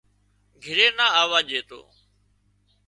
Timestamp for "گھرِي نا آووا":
0.63-1.39